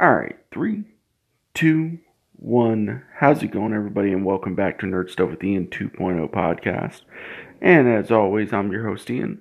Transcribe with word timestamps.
All 0.00 0.12
right, 0.12 0.36
three, 0.50 0.82
two, 1.54 2.00
one. 2.32 3.04
How's 3.14 3.44
it 3.44 3.52
going, 3.52 3.72
everybody? 3.72 4.12
And 4.12 4.24
welcome 4.24 4.56
back 4.56 4.80
to 4.80 4.86
Nerd 4.86 5.08
Stuff 5.08 5.30
with 5.30 5.44
Ian 5.44 5.68
2.0 5.68 6.32
podcast. 6.32 7.02
And 7.60 7.86
as 7.86 8.10
always, 8.10 8.52
I'm 8.52 8.72
your 8.72 8.88
host, 8.88 9.08
Ian. 9.08 9.40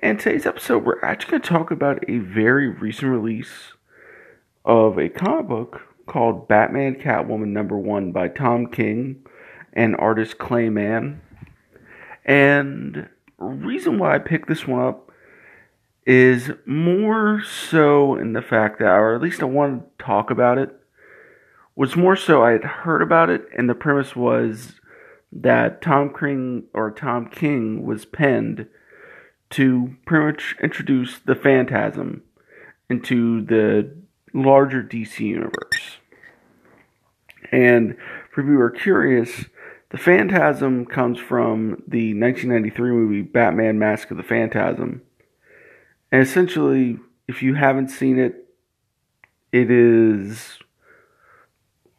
And 0.00 0.20
today's 0.20 0.44
episode, 0.44 0.84
we're 0.84 1.02
actually 1.02 1.30
going 1.30 1.42
to 1.42 1.48
talk 1.48 1.70
about 1.70 2.04
a 2.06 2.18
very 2.18 2.68
recent 2.68 3.12
release 3.12 3.72
of 4.66 4.98
a 4.98 5.08
comic 5.08 5.48
book 5.48 5.80
called 6.04 6.48
Batman 6.48 6.96
Catwoman 6.96 7.48
Number 7.48 7.78
One 7.78 8.12
by 8.12 8.28
Tom 8.28 8.66
King 8.66 9.24
and 9.72 9.96
artist 9.96 10.36
Clay 10.36 10.68
Mann. 10.68 11.22
And 12.26 13.08
reason 13.38 13.98
why 13.98 14.16
I 14.16 14.18
picked 14.18 14.48
this 14.50 14.66
one 14.66 14.82
up 14.82 15.03
is 16.06 16.50
more 16.66 17.42
so 17.42 18.16
in 18.16 18.32
the 18.34 18.42
fact 18.42 18.78
that, 18.78 18.90
or 18.90 19.14
at 19.14 19.22
least 19.22 19.42
I 19.42 19.46
want 19.46 19.98
to 19.98 20.04
talk 20.04 20.30
about 20.30 20.58
it, 20.58 20.70
was 21.76 21.96
more 21.96 22.16
so 22.16 22.44
I 22.44 22.52
had 22.52 22.64
heard 22.64 23.02
about 23.02 23.30
it, 23.30 23.46
and 23.56 23.68
the 23.68 23.74
premise 23.74 24.14
was 24.14 24.80
that 25.32 25.82
Tom 25.82 26.14
King 26.14 26.64
or 26.72 26.90
Tom 26.90 27.28
King 27.28 27.84
was 27.84 28.04
penned 28.04 28.68
to 29.50 29.96
pretty 30.06 30.26
much 30.26 30.56
introduce 30.62 31.18
the 31.18 31.34
Phantasm 31.34 32.22
into 32.88 33.44
the 33.44 33.90
larger 34.32 34.82
DC 34.82 35.20
universe. 35.20 35.98
And 37.50 37.96
for 38.32 38.42
people 38.42 38.60
are 38.60 38.70
curious, 38.70 39.46
the 39.90 39.98
Phantasm 39.98 40.86
comes 40.86 41.18
from 41.18 41.82
the 41.86 42.18
1993 42.18 42.90
movie 42.90 43.22
Batman 43.22 43.78
Mask 43.78 44.10
of 44.10 44.16
the 44.16 44.22
Phantasm 44.22 45.02
and 46.14 46.22
essentially, 46.22 47.00
if 47.26 47.42
you 47.42 47.54
haven't 47.54 47.88
seen 47.88 48.20
it, 48.20 48.46
it 49.50 49.68
is 49.68 50.60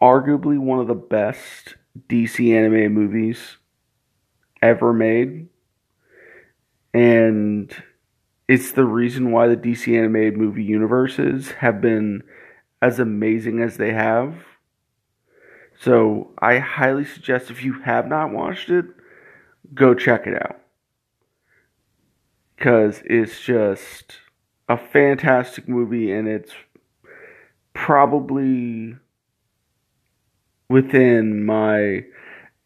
arguably 0.02 0.58
one 0.58 0.80
of 0.80 0.88
the 0.88 0.96
best 0.96 1.76
DC 2.08 2.56
anime 2.58 2.94
movies 2.94 3.58
ever 4.62 4.94
made. 4.94 5.50
And 6.94 7.76
it's 8.48 8.72
the 8.72 8.86
reason 8.86 9.34
why 9.34 9.50
the 9.50 9.58
DC 9.58 9.94
animated 9.98 10.38
movie 10.38 10.64
universes 10.64 11.52
have 11.52 11.82
been 11.82 12.24
as 12.82 13.00
amazing 13.00 13.62
as 13.62 13.76
they 13.76 13.92
have. 13.92 14.34
So 15.78 16.32
I 16.40 16.60
highly 16.60 17.04
suggest 17.04 17.52
if 17.52 17.66
you 17.66 17.82
have 17.82 18.08
not 18.08 18.32
watched 18.32 18.70
it, 18.70 18.86
go 19.74 19.94
check 19.94 20.26
it 20.26 20.42
out 20.42 20.62
because 22.56 23.02
it's 23.06 23.42
just 23.42 24.18
a 24.68 24.78
fantastic 24.78 25.68
movie 25.68 26.12
and 26.12 26.28
it's 26.28 26.54
probably 27.74 28.96
within 30.70 31.46
my 31.46 32.04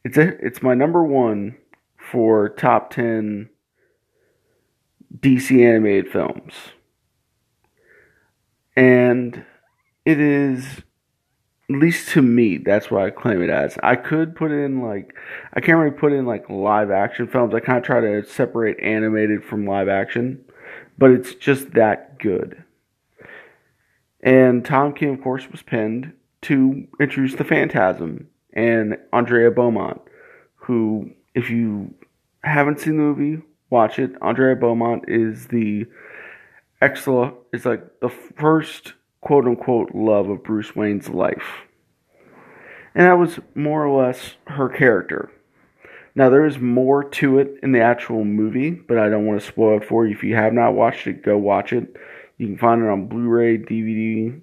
it's 0.04 0.18
a, 0.18 0.28
it's 0.46 0.62
my 0.62 0.74
number 0.74 1.04
one 1.04 1.58
for 1.98 2.50
top 2.50 2.92
10 2.92 3.50
DC 5.20 5.66
animated 5.66 6.12
films. 6.12 6.54
And 8.76 9.46
it 10.06 10.20
is 10.20 10.82
at 11.70 11.76
least 11.76 12.10
to 12.10 12.22
me, 12.22 12.58
that's 12.58 12.90
what 12.90 13.04
I 13.04 13.12
claim 13.12 13.44
it 13.44 13.50
as. 13.50 13.78
I 13.84 13.96
could 13.96 14.36
put 14.36 14.52
in 14.52 14.82
like 14.82 15.14
I 15.54 15.62
can't 15.62 15.78
really 15.78 15.96
put 15.96 16.14
in 16.14 16.26
like 16.26 16.50
live 16.50 16.90
action 16.90 17.28
films. 17.28 17.54
I 17.54 17.60
kind 17.60 17.78
of 17.78 17.84
try 17.84 18.02
to 18.02 18.26
separate 18.26 18.80
animated 18.80 19.44
from 19.44 19.68
live 19.68 19.88
action, 19.88 20.44
but 20.98 21.12
it's 21.12 21.36
just 21.36 21.74
that 21.74 22.18
good. 22.20 22.64
And 24.22 24.66
Tom 24.66 24.94
King, 24.94 25.14
of 25.14 25.22
course, 25.22 25.50
was 25.50 25.62
penned 25.62 26.14
to 26.42 26.88
introduce 27.00 27.36
the 27.36 27.44
Phantasm 27.44 28.28
and 28.54 28.98
Andrea 29.14 29.52
Beaumont, 29.52 30.02
who, 30.56 31.12
if 31.36 31.50
you 31.50 31.94
haven't 32.44 32.80
seen 32.80 32.98
the 32.98 33.04
movie, 33.04 33.42
watch 33.70 34.00
it. 34.00 34.12
Andrea 34.22 34.56
Beaumont 34.56 35.06
is 35.08 35.48
the 35.48 35.86
excellent, 36.82 37.36
It's 37.54 37.66
like 37.66 38.00
the 38.02 38.10
first 38.10 38.94
quote 39.22 39.46
unquote 39.46 39.94
love 39.94 40.30
of 40.30 40.44
Bruce 40.44 40.76
Wayne's 40.76 41.10
life. 41.10 41.66
And 42.96 43.06
that 43.06 43.18
was 43.18 43.40
more 43.56 43.86
or 43.86 44.04
less 44.04 44.36
her 44.48 44.70
character. 44.70 45.32
Now, 46.16 46.30
there 46.30 46.46
is 46.46 46.60
more 46.60 47.04
to 47.04 47.40
it 47.40 47.60
in 47.62 47.72
the 47.72 47.82
actual 47.82 48.26
movie, 48.26 48.72
but 48.72 48.98
I 48.98 49.10
don't 49.10 49.26
want 49.26 49.40
to 49.40 49.48
spoil 49.48 49.78
it 49.78 49.88
for 49.88 50.06
you. 50.06 50.14
If 50.14 50.24
you 50.24 50.36
have 50.36 50.54
not 50.54 50.74
watched 50.74 51.08
it, 51.08 51.24
go 51.24 51.38
watch 51.38 51.72
it. 51.72 51.96
You 52.38 52.48
can 52.48 52.58
find 52.58 52.82
it 52.82 52.90
on 52.90 53.08
Blu 53.08 53.28
ray, 53.28 53.58
DVD. 53.58 54.42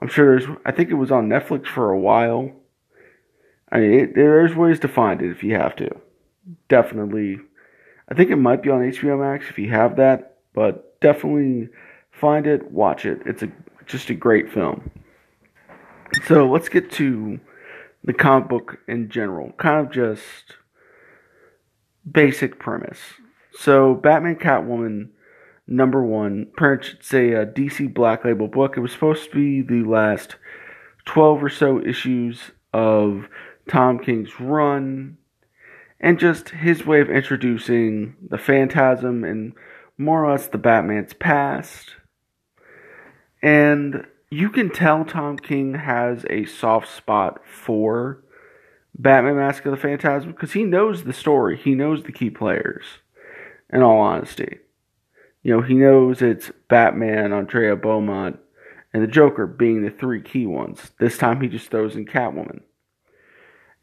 I'm 0.00 0.08
sure 0.08 0.38
there's, 0.38 0.56
I 0.64 0.70
think 0.70 0.90
it 0.90 0.94
was 0.94 1.10
on 1.10 1.28
Netflix 1.28 1.66
for 1.66 1.90
a 1.90 1.98
while. 1.98 2.52
I 3.72 3.80
mean, 3.80 4.00
it, 4.00 4.14
there's 4.14 4.54
ways 4.54 4.78
to 4.80 4.88
find 4.88 5.20
it 5.22 5.30
if 5.30 5.42
you 5.42 5.54
have 5.54 5.74
to. 5.76 5.90
Definitely. 6.68 7.38
I 8.08 8.14
think 8.14 8.30
it 8.30 8.36
might 8.36 8.62
be 8.62 8.70
on 8.70 8.80
HBO 8.80 9.20
Max 9.20 9.46
if 9.48 9.58
you 9.58 9.70
have 9.70 9.96
that, 9.96 10.36
but 10.54 11.00
definitely 11.00 11.68
find 12.10 12.46
it, 12.46 12.70
watch 12.70 13.04
it. 13.04 13.22
It's 13.26 13.42
a 13.42 13.50
just 13.88 14.10
a 14.10 14.14
great 14.14 14.52
film. 14.52 14.90
So 16.26 16.48
let's 16.48 16.68
get 16.68 16.90
to 16.92 17.40
the 18.04 18.12
comic 18.12 18.48
book 18.48 18.78
in 18.86 19.08
general. 19.10 19.52
Kind 19.52 19.84
of 19.84 19.92
just 19.92 20.54
basic 22.10 22.58
premise. 22.58 23.00
So 23.52 23.94
Batman 23.94 24.36
Catwoman 24.36 25.08
number 25.66 26.02
one, 26.02 26.46
it's 26.56 27.12
a, 27.12 27.34
uh, 27.34 27.42
a 27.42 27.46
DC 27.46 27.92
Black 27.92 28.24
Label 28.24 28.48
book. 28.48 28.76
It 28.76 28.80
was 28.80 28.92
supposed 28.92 29.30
to 29.30 29.34
be 29.34 29.60
the 29.60 29.88
last 29.88 30.36
12 31.04 31.44
or 31.44 31.48
so 31.50 31.80
issues 31.80 32.52
of 32.72 33.28
Tom 33.68 33.98
King's 33.98 34.40
run 34.40 35.18
and 36.00 36.18
just 36.18 36.50
his 36.50 36.86
way 36.86 37.00
of 37.00 37.10
introducing 37.10 38.16
the 38.30 38.38
Phantasm 38.38 39.24
and 39.24 39.52
more 39.98 40.24
or 40.24 40.30
less 40.30 40.46
the 40.46 40.58
Batman's 40.58 41.12
past 41.12 41.96
and 43.42 44.06
you 44.30 44.50
can 44.50 44.70
tell 44.70 45.04
Tom 45.04 45.38
King 45.38 45.74
has 45.74 46.24
a 46.28 46.44
soft 46.44 46.88
spot 46.94 47.40
for 47.46 48.22
Batman 48.98 49.36
Mask 49.36 49.64
of 49.64 49.70
the 49.70 49.76
Phantasm 49.76 50.32
because 50.32 50.52
he 50.52 50.64
knows 50.64 51.04
the 51.04 51.12
story. 51.12 51.56
He 51.56 51.74
knows 51.74 52.02
the 52.02 52.12
key 52.12 52.30
players, 52.30 52.84
in 53.72 53.82
all 53.82 54.00
honesty. 54.00 54.58
You 55.42 55.56
know, 55.56 55.62
he 55.62 55.74
knows 55.74 56.20
it's 56.20 56.50
Batman, 56.68 57.32
Andrea 57.32 57.76
Beaumont, 57.76 58.38
and 58.92 59.02
the 59.02 59.06
Joker 59.06 59.46
being 59.46 59.82
the 59.82 59.90
three 59.90 60.20
key 60.20 60.46
ones. 60.46 60.90
This 60.98 61.16
time 61.16 61.40
he 61.40 61.48
just 61.48 61.70
throws 61.70 61.96
in 61.96 62.06
Catwoman. 62.06 62.60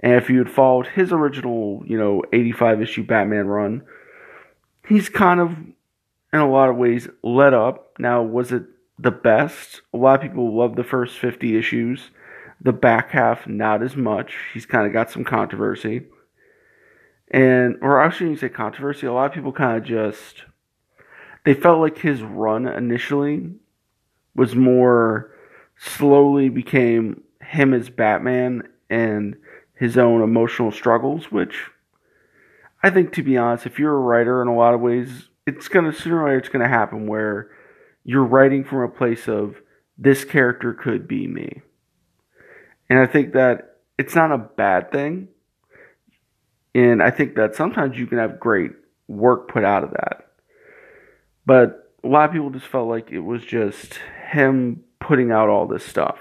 And 0.02 0.14
if 0.14 0.30
you 0.30 0.38
had 0.40 0.52
followed 0.52 0.88
his 0.88 1.12
original, 1.12 1.82
you 1.88 1.98
know, 1.98 2.22
85 2.34 2.82
issue 2.82 3.04
Batman 3.04 3.48
run, 3.48 3.84
he's 4.88 5.10
kind 5.10 5.40
of, 5.40 5.58
in 6.34 6.40
a 6.40 6.50
lot 6.50 6.70
of 6.70 6.76
ways, 6.76 7.08
let 7.24 7.54
up. 7.54 7.94
Now, 7.98 8.22
was 8.22 8.52
it 8.52 8.64
the 8.98 9.12
best. 9.12 9.82
A 9.94 9.98
lot 9.98 10.16
of 10.16 10.22
people 10.22 10.56
love 10.56 10.76
the 10.76 10.84
first 10.84 11.18
50 11.18 11.58
issues. 11.58 12.12
The 12.62 12.74
back 12.74 13.12
half, 13.12 13.48
not 13.48 13.84
as 13.84 13.96
much. 13.96 14.36
He's 14.54 14.66
kind 14.66 14.88
of 14.88 14.94
got 14.94 15.12
some 15.12 15.24
controversy. 15.24 16.04
And, 17.30 17.78
or 17.82 18.00
I 18.00 18.10
shouldn't 18.10 18.40
say 18.40 18.50
controversy, 18.50 19.08
a 19.08 19.14
lot 19.14 19.26
of 19.26 19.34
people 19.34 19.52
kind 19.52 19.78
of 19.78 19.84
just, 19.84 20.44
they 21.44 21.54
felt 21.54 21.80
like 21.80 21.98
his 21.98 22.22
run 22.22 22.68
initially 22.68 23.52
was 24.36 24.56
more 24.56 25.32
slowly 25.78 26.50
became 26.50 27.24
him 27.42 27.74
as 27.74 27.90
Batman 27.90 28.68
and 28.90 29.36
his 29.74 29.98
own 29.98 30.22
emotional 30.22 30.72
struggles, 30.72 31.32
which 31.32 31.70
I 32.82 32.90
think, 32.90 33.14
to 33.14 33.24
be 33.24 33.38
honest, 33.38 33.66
if 33.66 33.80
you're 33.80 33.96
a 33.96 34.00
writer 34.00 34.42
in 34.42 34.48
a 34.48 34.56
lot 34.56 34.74
of 34.74 34.82
ways, 34.82 35.30
it's 35.46 35.68
gonna 35.68 35.94
sooner 35.94 36.22
or 36.22 36.28
later 36.28 36.38
it's 36.38 36.50
gonna 36.50 36.68
happen 36.68 37.08
where 37.08 37.50
you're 38.06 38.24
writing 38.24 38.64
from 38.64 38.84
a 38.84 38.88
place 38.88 39.28
of 39.28 39.56
this 39.98 40.24
character 40.24 40.74
could 40.74 41.08
be 41.08 41.28
me. 41.28 41.62
And 42.90 43.00
I 43.00 43.08
think 43.08 43.34
that 43.34 43.78
it's 43.98 44.16
not 44.16 44.32
a 44.32 44.38
bad 44.38 44.92
thing. 44.92 45.28
And 46.74 47.02
I 47.02 47.10
think 47.10 47.36
that 47.36 47.56
sometimes 47.56 47.98
you 47.98 48.06
can 48.06 48.20
have 48.20 48.40
great 48.40 48.72
work 49.08 49.50
put 49.50 49.66
out 49.66 49.84
of 49.84 49.92
that. 49.92 50.28
But 51.46 51.94
a 52.04 52.08
lot 52.08 52.30
of 52.30 52.34
people 52.34 52.52
just 52.52 52.68
felt 52.68 52.88
like 52.88 53.12
it 53.12 53.20
was 53.20 53.44
just 53.44 54.00
him 54.30 54.84
putting 55.00 55.32
out 55.32 55.50
all 55.50 55.68
this 55.68 55.86
stuff. 55.86 56.20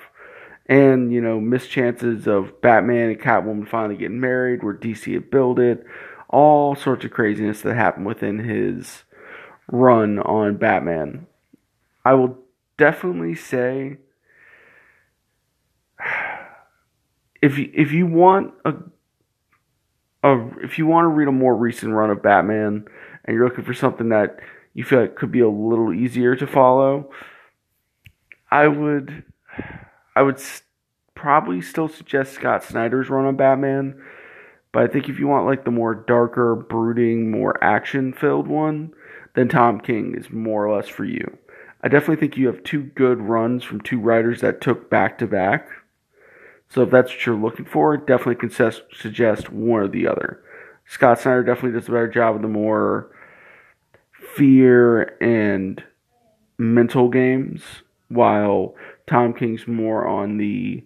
And, 0.67 1.13
you 1.13 1.21
know, 1.21 1.41
mischances 1.41 2.27
of 2.27 2.63
Batman 2.63 3.11
and 3.11 3.21
Catwoman 3.21 3.69
finally 3.69 3.97
getting 3.97 4.21
married, 4.21 4.63
where 4.63 4.75
DC 4.75 5.13
had 5.13 5.31
built 5.31 5.59
it. 5.59 5.85
All 6.31 6.75
sorts 6.75 7.05
of 7.05 7.11
craziness 7.11 7.61
that 7.61 7.75
happened 7.75 8.07
within 8.07 8.39
his 8.39 9.03
run 9.71 10.19
on 10.21 10.57
Batman. 10.57 11.27
I 12.05 12.15
will 12.15 12.39
definitely 12.77 13.35
say 13.35 13.99
if 17.43 17.59
you, 17.59 17.71
if 17.75 17.93
you 17.93 18.07
want 18.07 18.55
a, 18.65 18.75
a 20.23 20.49
if 20.63 20.79
you 20.79 20.87
want 20.87 21.05
to 21.05 21.09
read 21.09 21.29
a 21.29 21.33
more 21.33 21.57
recent 21.57 21.93
run 21.93 22.11
of 22.11 22.23
Batman 22.23 22.87
and 23.25 23.35
you're 23.35 23.47
looking 23.47 23.65
for 23.65 23.75
something 23.75 24.11
that 24.11 24.39
you 24.75 24.85
feel 24.85 25.01
like 25.01 25.17
could 25.17 25.33
be 25.33 25.41
a 25.41 25.49
little 25.49 25.93
easier 25.93 26.37
to 26.37 26.47
follow, 26.47 27.11
I 28.51 28.69
would 28.69 29.25
I 30.17 30.23
would 30.23 30.41
probably 31.15 31.61
still 31.61 31.89
suggest 31.89 32.35
Scott 32.35 32.65
Snyder's 32.65 33.09
run 33.09 33.25
on 33.25 33.37
Batman, 33.37 34.01
but 34.73 34.83
I 34.83 34.87
think 34.89 35.09
if 35.09 35.19
you 35.19 35.27
want 35.27 35.47
like 35.47 35.65
the 35.65 35.71
more 35.71 35.95
darker, 35.95 36.55
brooding, 36.55 37.31
more 37.31 37.63
action-filled 37.63 38.47
one, 38.47 38.93
then 39.35 39.49
Tom 39.49 39.81
King 39.81 40.15
is 40.17 40.31
more 40.31 40.67
or 40.67 40.77
less 40.77 40.89
for 40.89 41.05
you. 41.05 41.39
I 41.85 41.89
definitely 41.89 42.17
think 42.17 42.39
you 42.39 42.47
have 42.47 42.65
two 42.65 42.83
good 42.83 43.21
runs 43.21 43.63
from 43.63 43.83
two 43.83 44.01
writers 44.01 44.41
that 44.41 44.63
took 44.63 44.89
back 44.89 45.19
to 45.19 45.27
back. 45.27 45.69
So 46.71 46.83
if 46.83 46.91
that's 46.91 47.13
what 47.13 47.27
you're 47.27 47.37
looking 47.37 47.67
for, 47.67 47.99
definitely 47.99 48.37
can 48.37 48.51
suggest 48.51 49.53
one 49.53 49.83
or 49.83 49.89
the 49.89 50.07
other. 50.07 50.43
Scott 50.87 51.21
Snyder 51.21 51.43
definitely 51.43 51.79
does 51.79 51.87
a 51.87 51.93
better 51.93 52.09
job 52.09 52.37
of 52.37 52.43
the 52.43 52.49
more 52.49 53.15
fear 54.35 55.15
and 55.21 55.85
mental 56.57 57.11
games, 57.11 57.63
while 58.09 58.75
Tom 59.07 59.35
King's 59.35 59.69
more 59.69 60.07
on 60.07 60.39
the, 60.39 60.83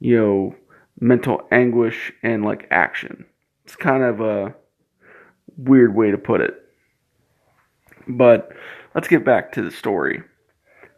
you 0.00 0.16
know, 0.16 0.56
mental 0.98 1.46
anguish 1.52 2.10
and 2.22 2.42
like 2.42 2.66
action. 2.70 3.26
It's 3.66 3.76
kind 3.76 4.02
of 4.02 4.22
a 4.22 4.54
weird 5.58 5.94
way 5.94 6.10
to 6.10 6.16
put 6.16 6.40
it. 6.40 6.54
But 8.08 8.50
let's 8.94 9.08
get 9.08 9.26
back 9.26 9.52
to 9.52 9.62
the 9.62 9.70
story. 9.70 10.22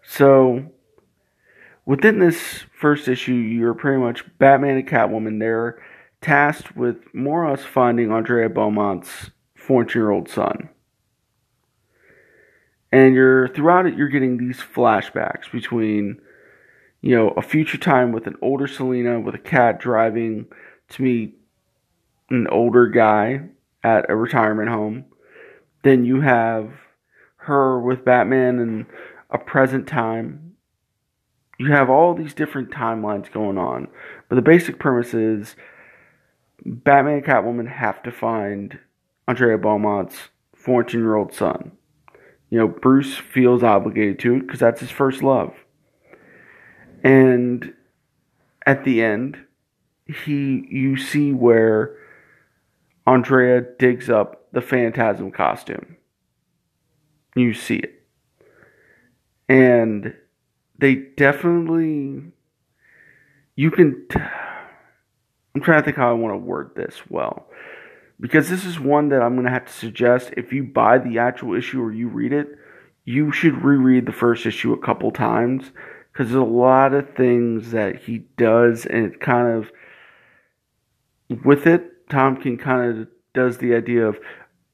So, 0.03 0.71
within 1.87 2.19
this 2.19 2.65
first 2.79 3.09
issue, 3.09 3.35
you're 3.35 3.75
pretty 3.75 4.01
much 4.01 4.25
Batman 4.39 4.77
and 4.77 4.89
Catwoman. 4.89 5.39
They're 5.39 5.83
tasked 6.21 6.77
with 6.77 6.97
more 7.15 7.45
or 7.45 7.51
less 7.51 7.65
finding 7.65 8.13
Andrea 8.13 8.49
Beaumont's 8.49 9.31
14 9.55 10.01
year 10.01 10.11
old 10.11 10.29
son. 10.29 10.69
And 12.93 13.15
you're 13.15 13.49
throughout 13.49 13.87
it, 13.87 13.95
you're 13.97 14.09
getting 14.09 14.37
these 14.37 14.59
flashbacks 14.59 15.51
between, 15.53 16.21
you 17.03 17.17
know, 17.17 17.29
a 17.31 17.43
future 17.43 17.79
time 17.79 18.13
with 18.13 18.27
an 18.27 18.37
older 18.43 18.67
Selina 18.67 19.21
with 19.21 19.35
a 19.35 19.39
cat 19.39 19.79
driving 19.79 20.47
to 20.91 21.03
meet 21.03 21.39
an 22.31 22.49
older 22.49 22.89
guy 22.89 23.43
at 23.85 24.11
a 24.11 24.17
retirement 24.17 24.69
home. 24.69 25.05
Then 25.83 26.05
you 26.05 26.21
have 26.21 26.73
her 27.37 27.81
with 27.81 28.05
Batman 28.05 28.59
and 28.59 28.87
a 29.31 29.39
present 29.39 29.87
time. 29.87 30.55
You 31.59 31.73
have 31.73 31.91
all 31.91 32.15
these 32.15 32.35
different 32.35 32.71
timelines 32.71 33.31
going 33.31 33.59
on. 33.59 33.89
But 34.29 34.37
the 34.37 34.43
basic 34.43 34.79
premise 34.79 35.15
is 35.15 35.57
Batman 36.65 37.15
and 37.15 37.25
Catwoman 37.25 37.69
have 37.69 38.03
to 38.03 38.11
find 38.11 38.79
Andrea 39.29 39.59
Beaumont's 39.59 40.29
14 40.55 41.01
year 41.01 41.17
old 41.17 41.33
son. 41.33 41.73
You 42.51 42.59
know, 42.59 42.69
Bruce 42.69 43.17
feels 43.17 43.63
obligated 43.63 44.19
to 44.21 44.37
it 44.37 44.41
because 44.41 44.61
that's 44.61 44.81
his 44.81 44.91
first 44.91 45.23
love. 45.23 45.55
And 47.05 47.75
at 48.67 48.85
the 48.85 49.03
end, 49.03 49.39
he 50.07 50.67
you 50.69 50.97
see 50.97 51.33
where 51.33 51.97
Andrea 53.07 53.61
digs 53.79 54.11
up 54.11 54.49
the 54.53 54.61
phantasm 54.61 55.31
costume. 55.31 55.97
You 57.37 57.55
see 57.55 57.77
it. 57.77 58.00
And 59.51 60.15
they 60.79 60.95
definitely 60.95 62.23
you 63.57 63.71
can 63.71 64.07
I'm 65.55 65.61
trying 65.61 65.81
to 65.81 65.85
think 65.85 65.97
how 65.97 66.09
I 66.09 66.13
want 66.13 66.33
to 66.33 66.39
word 66.39 66.71
this 66.77 67.03
well. 67.09 67.47
Because 68.21 68.49
this 68.49 68.65
is 68.65 68.79
one 68.79 69.09
that 69.09 69.23
I'm 69.23 69.35
going 69.35 69.47
to 69.47 69.53
have 69.53 69.67
to 69.67 69.73
suggest 69.73 70.33
if 70.37 70.53
you 70.53 70.63
buy 70.63 70.99
the 70.99 71.19
actual 71.19 71.55
issue 71.55 71.83
or 71.83 71.93
you 71.93 72.09
read 72.09 72.33
it, 72.33 72.49
you 73.05 73.33
should 73.33 73.65
reread 73.65 74.07
the 74.07 74.13
first 74.13 74.47
issue 74.47 74.73
a 74.73 74.79
couple 74.79 75.11
times 75.11 75.73
because 76.13 76.29
there's 76.29 76.41
a 76.41 76.45
lot 76.45 76.95
of 76.95 77.15
things 77.17 77.73
that 77.73 77.97
he 77.97 78.19
does 78.37 78.87
and 78.87 79.07
it 79.07 79.21
kind 79.21 79.49
of 79.49 79.73
with 81.45 81.67
it 81.67 82.09
Tom 82.09 82.37
King 82.37 82.59
kind 82.59 83.01
of 83.01 83.09
does 83.33 83.59
the 83.59 83.75
idea 83.75 84.07
of 84.07 84.19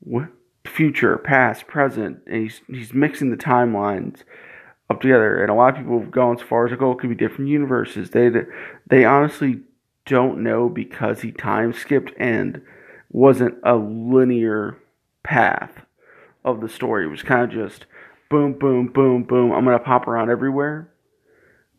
what 0.00 0.28
future, 0.66 1.16
past, 1.18 1.66
present, 1.66 2.18
and 2.26 2.42
he's 2.42 2.60
he's 2.66 2.92
mixing 2.92 3.30
the 3.30 3.36
timelines 3.36 4.24
up 4.88 5.00
together. 5.00 5.40
And 5.40 5.50
a 5.50 5.54
lot 5.54 5.74
of 5.74 5.80
people 5.80 6.00
have 6.00 6.10
gone 6.10 6.36
as 6.36 6.42
far 6.42 6.66
as 6.66 6.70
like, 6.70 6.82
oh, 6.82 6.92
it 6.92 6.98
could 6.98 7.10
be 7.10 7.16
different 7.16 7.50
universes. 7.50 8.10
They 8.10 8.30
they 8.86 9.04
honestly 9.04 9.60
don't 10.04 10.42
know 10.42 10.68
because 10.68 11.20
he 11.20 11.32
time 11.32 11.72
skipped 11.72 12.12
and 12.16 12.62
wasn't 13.10 13.56
a 13.64 13.74
linear 13.74 14.78
path 15.22 15.72
of 16.44 16.60
the 16.60 16.68
story. 16.68 17.04
It 17.04 17.10
was 17.10 17.22
kind 17.22 17.42
of 17.42 17.50
just 17.50 17.86
boom, 18.30 18.52
boom, 18.52 18.88
boom, 18.88 19.24
boom. 19.24 19.52
I'm 19.52 19.64
to 19.78 19.84
pop 19.84 20.06
around 20.06 20.30
everywhere, 20.30 20.88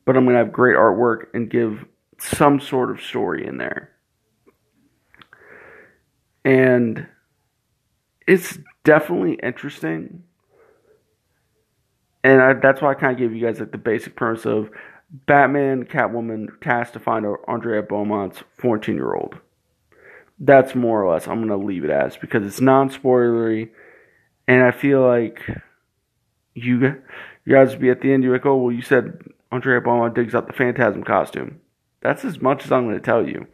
but 0.05 0.17
I'm 0.17 0.25
to 0.35 0.39
have 0.43 0.51
great 0.51 0.75
artwork 0.75 1.27
and 1.33 1.49
give 1.49 1.85
some 2.19 2.59
sort 2.59 2.91
of 2.91 3.01
story 3.01 3.45
in 3.45 3.57
there. 3.57 3.91
And 6.43 7.07
it's 8.25 8.57
definitely 8.83 9.37
interesting. 9.43 10.23
And 12.27 12.41
I, 12.41 12.53
that's 12.55 12.81
why 12.81 12.91
I 12.91 12.93
kind 12.93 13.13
of 13.13 13.17
gave 13.17 13.33
you 13.33 13.45
guys 13.45 13.61
like 13.61 13.71
the 13.71 13.77
basic 13.77 14.17
premise 14.17 14.45
of 14.45 14.69
Batman, 15.09 15.85
Catwoman 15.85 16.47
tasked 16.59 16.91
to 16.95 16.99
find 16.99 17.25
Andrea 17.47 17.81
Beaumont's 17.81 18.43
14 18.57 18.95
year 18.95 19.13
old. 19.13 19.37
That's 20.37 20.75
more 20.75 21.01
or 21.01 21.13
less 21.13 21.25
I'm 21.25 21.47
to 21.47 21.55
leave 21.55 21.85
it 21.85 21.89
as 21.89 22.17
because 22.17 22.45
it's 22.45 22.59
non 22.59 22.89
spoilery. 22.89 23.69
And 24.45 24.61
I 24.61 24.71
feel 24.71 25.07
like 25.07 25.39
you, 26.53 27.01
you 27.45 27.53
guys 27.53 27.75
be 27.75 27.89
at 27.89 28.01
the 28.01 28.11
end, 28.11 28.25
you're 28.25 28.33
like, 28.33 28.45
oh, 28.45 28.57
well, 28.57 28.75
you 28.75 28.81
said 28.81 29.21
Andrea 29.49 29.79
Beaumont 29.79 30.13
digs 30.13 30.35
out 30.35 30.47
the 30.47 30.53
Phantasm 30.53 31.05
costume. 31.05 31.61
That's 32.01 32.25
as 32.25 32.41
much 32.41 32.65
as 32.65 32.73
I'm 32.73 32.89
to 32.89 32.99
tell 32.99 33.25
you 33.25 33.47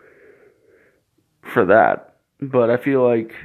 for 1.43 1.63
that. 1.65 2.15
But 2.41 2.71
I 2.71 2.77
feel 2.77 3.07
like 3.07 3.35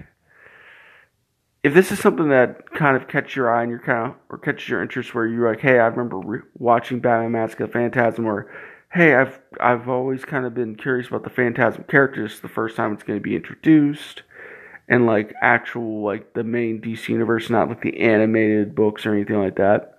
if 1.62 1.74
this 1.74 1.90
is 1.90 1.98
something 1.98 2.28
that 2.28 2.70
kind 2.70 2.96
of 2.96 3.08
catches 3.08 3.34
your 3.34 3.52
eye 3.52 3.62
and 3.62 3.70
you're 3.70 3.80
kind 3.80 4.10
of 4.10 4.16
or 4.28 4.38
catches 4.38 4.68
your 4.68 4.82
interest, 4.82 5.14
where 5.14 5.26
you're 5.26 5.50
like, 5.50 5.60
hey, 5.60 5.78
I 5.78 5.86
remember 5.86 6.18
re- 6.18 6.40
watching 6.54 7.00
Batman: 7.00 7.32
Mask 7.32 7.58
of 7.60 7.68
the 7.68 7.72
Phantasm, 7.72 8.26
or 8.26 8.50
hey, 8.92 9.14
I've 9.14 9.40
I've 9.60 9.88
always 9.88 10.24
kind 10.24 10.46
of 10.46 10.54
been 10.54 10.76
curious 10.76 11.08
about 11.08 11.24
the 11.24 11.30
Phantasm 11.30 11.84
characters. 11.84 12.40
The 12.40 12.48
first 12.48 12.76
time 12.76 12.92
it's 12.92 13.02
going 13.02 13.18
to 13.18 13.22
be 13.22 13.36
introduced, 13.36 14.22
and 14.88 15.06
like 15.06 15.34
actual 15.42 16.04
like 16.04 16.34
the 16.34 16.44
main 16.44 16.80
DC 16.80 17.08
universe, 17.08 17.50
not 17.50 17.68
like 17.68 17.82
the 17.82 18.00
animated 18.00 18.74
books 18.74 19.04
or 19.04 19.14
anything 19.14 19.38
like 19.38 19.56
that. 19.56 19.94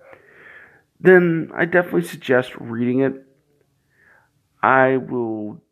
Then 0.98 1.50
I 1.54 1.64
definitely 1.66 2.04
suggest 2.04 2.54
reading 2.56 3.00
it. 3.00 3.26
I 4.62 4.98
will 4.98 5.62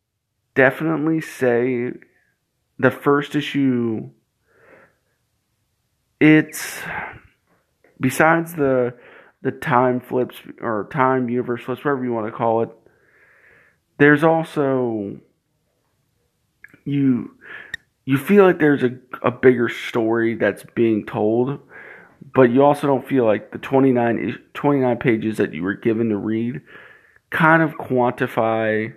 definitely 0.55 1.21
say 1.21 1.93
the 2.79 2.91
first 2.91 3.35
issue 3.35 4.11
it's 6.21 6.81
besides 8.01 8.55
the 8.55 8.95
the 9.43 9.53
time 9.53 10.01
flips 10.01 10.37
or 10.61 10.89
time 10.93 11.29
universe 11.29 11.63
flips, 11.63 11.85
whatever 11.85 12.05
you 12.05 12.13
want 12.13 12.27
to 12.27 12.33
call 12.33 12.63
it. 12.63 12.71
There's 13.99 14.25
also 14.25 15.19
you 16.85 17.31
you 18.05 18.17
feel 18.17 18.45
like 18.45 18.59
there's 18.59 18.83
a, 18.83 18.97
a 19.23 19.31
bigger 19.31 19.69
story 19.69 20.35
that's 20.35 20.65
being 20.75 21.05
told, 21.05 21.61
but 22.35 22.51
you 22.51 22.65
also 22.65 22.87
don't 22.87 23.07
feel 23.07 23.27
like 23.27 23.53
the 23.53 23.59
29, 23.59 24.39
29 24.55 24.97
pages 24.97 25.37
that 25.37 25.53
you 25.53 25.63
were 25.63 25.75
given 25.75 26.09
to 26.09 26.17
read 26.17 26.63
kind 27.31 27.63
of 27.63 27.73
quantify 27.73 28.95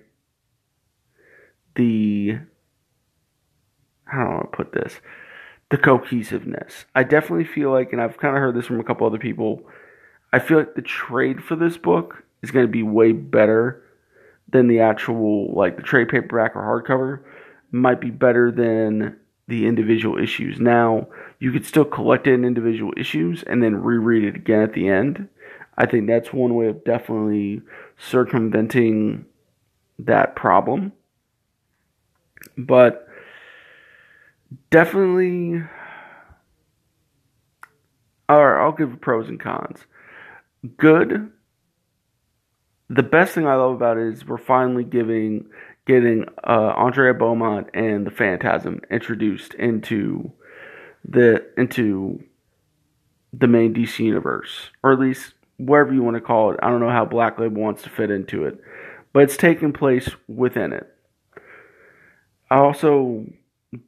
the 1.76 2.38
how 4.06 4.24
do 4.26 4.48
I 4.48 4.56
put 4.56 4.72
this? 4.74 5.00
The 5.72 5.78
cohesiveness. 5.78 6.86
I 6.94 7.04
definitely 7.04 7.46
feel 7.46 7.72
like, 7.72 7.94
and 7.94 8.02
I've 8.02 8.18
kind 8.18 8.36
of 8.36 8.42
heard 8.42 8.56
this 8.56 8.66
from 8.66 8.80
a 8.80 8.84
couple 8.84 9.08
other 9.08 9.18
people, 9.18 9.64
I 10.34 10.40
feel 10.40 10.60
like 10.60 10.76
the 10.76 10.82
trade 10.82 11.44
for 11.44 11.56
this 11.56 11.78
book 11.78 12.24
is 12.44 12.52
going 12.52 12.66
to 12.66 12.72
be 12.72 12.84
way 12.84 13.14
better 13.14 13.84
than 14.50 14.68
the 14.68 14.82
actual, 14.82 15.54
like 15.54 15.78
the 15.78 15.82
trade 15.82 16.10
paperback 16.10 16.56
or 16.56 16.62
hardcover. 16.62 17.24
Might 17.72 18.02
be 18.02 18.10
better 18.10 18.52
than 18.52 19.18
the 19.48 19.66
individual 19.66 20.22
issues. 20.22 20.60
Now, 20.60 21.08
you 21.40 21.54
could 21.54 21.66
still 21.66 21.86
collect 21.86 22.28
it 22.28 22.34
in 22.34 22.44
individual 22.44 22.94
issues 22.98 23.44
and 23.44 23.64
then 23.64 23.82
reread 23.82 24.26
it 24.26 24.36
again 24.36 24.62
at 24.62 24.74
the 24.74 24.90
end. 24.90 25.30
I 25.78 25.86
think 25.86 26.08
that's 26.08 26.34
one 26.34 26.56
way 26.56 26.68
of 26.68 26.84
definitely 26.84 27.62
circumventing 27.98 29.26
that 30.00 30.36
problem. 30.36 30.92
But 32.58 33.08
definitely 34.70 35.64
or 38.32 38.60
I'll 38.60 38.72
give 38.72 39.02
pros 39.02 39.28
and 39.28 39.40
cons. 39.40 39.86
Good. 40.78 41.32
The 42.90 43.04
best 43.04 43.34
thing 43.34 43.48
I 43.48 43.56
love 43.56 43.74
about 43.74 43.98
it 43.98 44.14
is 44.14 44.26
we're 44.26 44.38
finally 44.38 44.84
giving 44.84 45.48
getting 45.88 46.26
uh, 46.44 46.74
Andrea 46.78 47.14
Beaumont 47.14 47.68
and 47.74 48.06
the 48.06 48.12
Phantasm 48.12 48.82
introduced 48.90 49.54
into 49.56 50.32
the 51.04 51.46
into 51.58 52.24
the 53.34 53.48
main 53.48 53.74
DC 53.74 54.00
universe, 54.00 54.72
or 54.84 54.92
at 54.92 55.00
least 55.00 55.34
wherever 55.58 55.94
you 55.94 56.04
want 56.04 56.16
to 56.16 56.22
call 56.22 56.52
it. 56.52 56.60
I 56.62 56.70
don't 56.70 56.82
know 56.82 56.90
how 56.90 57.06
Black 57.06 57.40
Label 57.40 57.62
wants 57.62 57.82
to 57.84 57.90
fit 57.90 58.12
into 58.12 58.46
it, 58.46 58.60
but 59.14 59.24
it's 59.24 59.38
taking 59.38 59.74
place 59.74 60.10
within 60.28 60.74
it. 60.74 60.88
I 62.50 62.58
also 62.58 63.26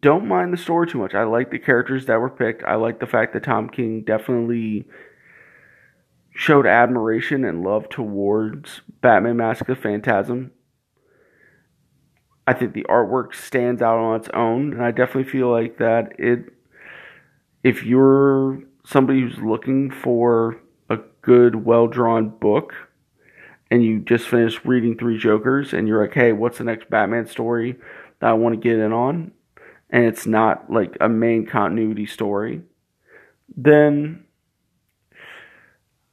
don't 0.01 0.27
mind 0.27 0.53
the 0.53 0.57
story 0.57 0.87
too 0.87 0.97
much. 0.97 1.13
I 1.13 1.23
like 1.23 1.51
the 1.51 1.59
characters 1.59 2.05
that 2.05 2.19
were 2.19 2.29
picked. 2.29 2.63
I 2.63 2.75
like 2.75 2.99
the 2.99 3.07
fact 3.07 3.33
that 3.33 3.43
Tom 3.43 3.69
King 3.69 4.03
definitely 4.03 4.85
showed 6.33 6.65
admiration 6.65 7.43
and 7.43 7.63
love 7.63 7.89
towards 7.89 8.81
Batman 9.01 9.37
Mask 9.37 9.67
of 9.69 9.79
Phantasm. 9.79 10.51
I 12.47 12.53
think 12.53 12.73
the 12.73 12.85
artwork 12.89 13.35
stands 13.35 13.81
out 13.81 13.97
on 13.97 14.19
its 14.19 14.29
own, 14.33 14.73
and 14.73 14.83
I 14.83 14.91
definitely 14.91 15.31
feel 15.31 15.49
like 15.49 15.77
that 15.77 16.13
it 16.19 16.53
if 17.63 17.83
you're 17.83 18.61
somebody 18.85 19.21
who's 19.21 19.37
looking 19.37 19.89
for 19.89 20.59
a 20.89 20.97
good, 21.21 21.65
well 21.65 21.87
drawn 21.87 22.29
book, 22.29 22.73
and 23.71 23.83
you 23.83 23.99
just 23.99 24.27
finished 24.27 24.65
reading 24.65 24.97
Three 24.97 25.17
Jokers, 25.17 25.73
and 25.73 25.87
you're 25.87 26.01
like, 26.01 26.13
hey, 26.13 26.33
what's 26.33 26.57
the 26.57 26.65
next 26.65 26.89
Batman 26.89 27.27
story 27.27 27.77
that 28.19 28.29
I 28.29 28.33
want 28.33 28.55
to 28.55 28.61
get 28.61 28.79
in 28.79 28.91
on? 28.91 29.31
And 29.93 30.05
it's 30.05 30.25
not 30.25 30.69
like 30.69 30.97
a 30.99 31.07
main 31.07 31.45
continuity 31.45 32.07
story, 32.07 32.63
then 33.55 34.25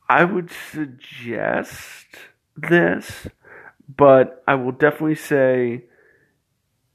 I 0.09 0.25
would 0.25 0.51
suggest 0.71 2.07
this, 2.57 3.27
but 3.89 4.45
I 4.47 4.55
will 4.55 4.73
definitely 4.73 5.15
say 5.15 5.85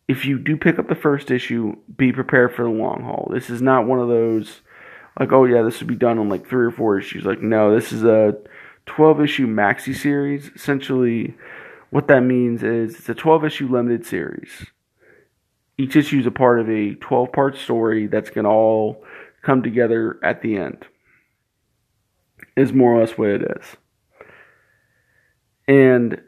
if 0.08 0.26
you 0.26 0.38
do 0.38 0.56
pick 0.56 0.78
up 0.78 0.88
the 0.88 0.96
first 0.96 1.32
issue, 1.32 1.76
be 1.98 2.14
prepared 2.14 2.54
for 2.54 2.64
the 2.64 2.70
long 2.70 3.02
haul. 3.04 3.32
This 3.34 3.50
is 3.50 3.62
not 3.62 3.88
one 3.88 4.00
of 4.00 4.08
those 4.08 4.62
like, 5.20 5.32
oh 5.32 5.46
yeah, 5.46 5.62
this 5.64 5.80
would 5.80 5.88
be 5.88 5.96
done 5.96 6.20
in 6.20 6.30
like 6.30 6.48
three 6.48 6.66
or 6.66 6.72
four 6.72 7.00
issues. 7.00 7.26
Like, 7.26 7.42
no, 7.42 7.74
this 7.74 7.92
is 7.92 8.04
a 8.04 8.38
12 8.86 9.22
issue 9.22 9.48
maxi 9.48 9.96
series. 9.96 10.52
Essentially, 10.56 11.36
what 11.90 12.08
that 12.10 12.22
means 12.22 12.64
is 12.64 12.96
it's 12.96 13.10
a 13.10 13.16
12 13.16 13.46
issue 13.46 13.68
limited 13.68 14.06
series. 14.06 14.68
Each 15.78 15.96
issue 15.96 16.20
is 16.20 16.26
a 16.26 16.32
part 16.32 16.60
of 16.60 16.70
a 16.70 16.96
12 16.96 17.32
part 17.32 17.58
story 17.58 18.08
that's 18.08 18.30
going 18.30 18.46
to 18.46 18.50
all 18.50 19.04
come 19.42 19.62
together 19.62 20.20
at 20.24 20.42
the 20.42 20.58
end, 20.58 20.86
is 22.56 22.74
more 22.74 22.96
or 22.96 23.00
less 23.00 23.18
what 23.18 23.30
it 23.30 23.42
is. 23.58 23.76
And 25.68 26.22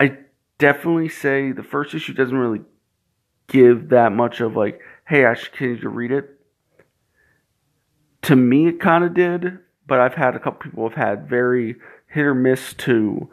I 0.00 0.18
definitely 0.58 1.08
say 1.08 1.52
the 1.52 1.62
first 1.62 1.94
issue 1.94 2.14
doesn't 2.14 2.36
really 2.36 2.62
give 3.48 3.90
that 3.90 4.12
much 4.12 4.40
of 4.40 4.56
like, 4.56 4.80
hey, 5.06 5.26
I 5.26 5.34
should 5.34 5.52
continue 5.52 5.80
to 5.80 5.88
read 5.88 6.12
it 6.12 6.38
to 8.22 8.36
me, 8.36 8.68
it 8.68 8.80
kind 8.80 9.04
of 9.04 9.14
did, 9.14 9.58
but 9.86 10.00
I've 10.00 10.14
had 10.14 10.34
a 10.34 10.38
couple 10.38 10.70
people 10.70 10.88
have 10.88 10.96
had 10.96 11.28
very 11.28 11.76
hit 12.06 12.22
or 12.22 12.34
miss 12.34 12.72
to 12.74 13.28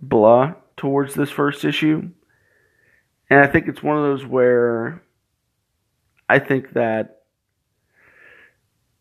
blah 0.00 0.54
towards 0.76 1.14
this 1.14 1.30
first 1.30 1.64
issue. 1.64 2.10
And 3.30 3.40
I 3.40 3.46
think 3.46 3.68
it's 3.68 3.82
one 3.82 3.96
of 3.96 4.04
those 4.04 4.24
where 4.24 5.02
I 6.28 6.38
think 6.38 6.72
that 6.74 7.22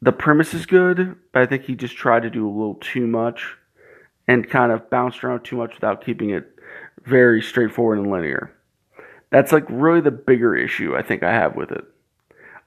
the 0.01 0.11
premise 0.11 0.53
is 0.53 0.65
good, 0.65 1.15
but 1.31 1.41
I 1.41 1.45
think 1.45 1.63
he 1.63 1.75
just 1.75 1.95
tried 1.95 2.23
to 2.23 2.29
do 2.29 2.47
a 2.47 2.51
little 2.51 2.75
too 2.75 3.07
much 3.07 3.55
and 4.27 4.49
kind 4.49 4.71
of 4.71 4.89
bounced 4.89 5.23
around 5.23 5.43
too 5.43 5.57
much 5.57 5.75
without 5.75 6.03
keeping 6.03 6.29
it 6.29 6.49
very 7.05 7.41
straightforward 7.41 7.99
and 7.99 8.11
linear. 8.11 8.53
That's 9.29 9.51
like 9.51 9.65
really 9.69 10.01
the 10.01 10.11
bigger 10.11 10.55
issue 10.55 10.95
I 10.95 11.01
think 11.01 11.23
I 11.23 11.31
have 11.31 11.55
with 11.55 11.71
it. 11.71 11.83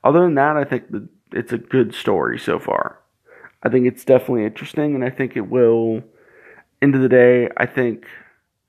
Other 0.03 0.21
than 0.21 0.35
that, 0.35 0.57
I 0.57 0.65
think 0.65 0.91
the 0.91 1.09
it's 1.33 1.53
a 1.53 1.59
good 1.59 1.95
story 1.95 2.39
so 2.39 2.59
far. 2.59 2.99
I 3.63 3.69
think 3.69 3.87
it's 3.87 4.05
definitely 4.05 4.45
interesting, 4.45 4.95
and 4.95 5.05
I 5.05 5.11
think 5.11 5.37
it 5.37 5.49
will. 5.51 6.03
End 6.83 6.95
of 6.95 7.01
the 7.01 7.09
day, 7.09 7.49
I 7.57 7.67
think 7.67 8.07